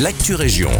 [0.00, 0.70] l'actu région.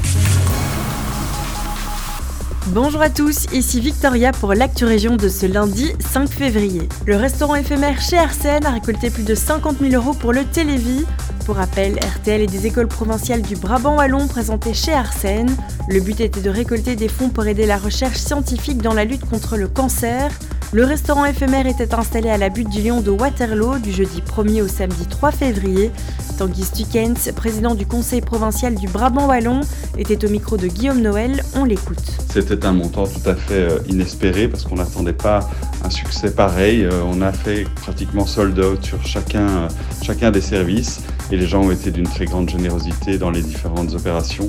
[2.68, 6.88] Bonjour à tous, ici Victoria pour l'actu région de ce lundi 5 février.
[7.06, 11.04] Le restaurant éphémère chez RCN a récolté plus de 50 000 euros pour le Télévis.
[11.44, 15.54] Pour rappel, RTL et des écoles provinciales du Brabant Wallon présentées chez Arsène.
[15.88, 19.28] Le but était de récolter des fonds pour aider la recherche scientifique dans la lutte
[19.28, 20.30] contre le cancer.
[20.74, 24.62] Le restaurant éphémère était installé à la butte du Lion de Waterloo du jeudi 1er
[24.62, 25.90] au samedi 3 février.
[26.38, 29.60] Tanguy Stukens, président du conseil provincial du Brabant Wallon,
[29.98, 31.42] était au micro de Guillaume Noël.
[31.56, 32.16] On l'écoute.
[32.30, 35.40] C'était un montant tout à fait euh, inespéré parce qu'on n'attendait pas
[35.84, 36.84] un succès pareil.
[36.84, 38.96] Euh, on a fait pratiquement sold out sur
[39.36, 39.68] euh,
[40.02, 43.92] chacun des services et les gens ont été d'une très grande générosité dans les différentes
[43.94, 44.48] opérations.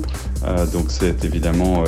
[0.72, 1.84] donc c'est évidemment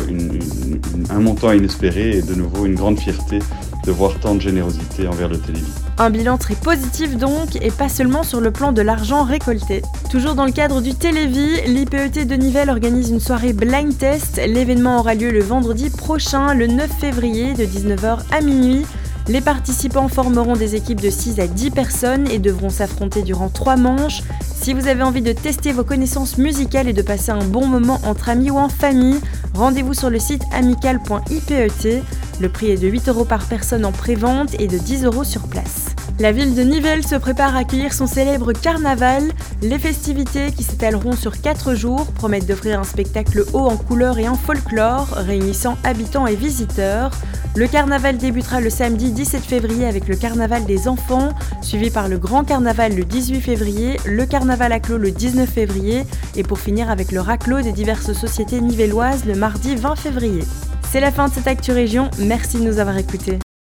[1.10, 3.40] un montant inespéré et de nouveau une grande fierté
[3.86, 5.72] de voir tant de générosité envers le télévis.
[5.98, 9.82] Un bilan très positif donc, et pas seulement sur le plan de l'argent récolté.
[10.10, 14.40] Toujours dans le cadre du Télévis, l'IPET de Nivelles organise une soirée blind test.
[14.46, 18.84] L'événement aura lieu le vendredi prochain, le 9 février, de 19h à minuit.
[19.28, 23.76] Les participants formeront des équipes de 6 à 10 personnes et devront s'affronter durant 3
[23.76, 24.22] manches.
[24.54, 28.00] Si vous avez envie de tester vos connaissances musicales et de passer un bon moment
[28.04, 29.20] entre amis ou en famille,
[29.54, 32.02] rendez-vous sur le site amical.ipet.
[32.38, 35.42] Le prix est de 8 euros par personne en pré-vente et de 10 euros sur
[35.48, 35.86] place.
[36.18, 39.22] La ville de Nivelles se prépare à accueillir son célèbre carnaval.
[39.62, 44.28] Les festivités, qui s'étaleront sur 4 jours, promettent d'offrir un spectacle haut en couleurs et
[44.28, 47.10] en folklore, réunissant habitants et visiteurs.
[47.54, 51.30] Le carnaval débutera le samedi 17 février avec le carnaval des enfants,
[51.62, 56.04] suivi par le grand carnaval le 18 février, le carnaval à clos le 19 février
[56.34, 60.42] et pour finir avec le raclos des diverses sociétés nivelloises le mardi 20 février.
[60.90, 63.38] C'est la fin de cette Actu Région, merci de nous avoir écoutés.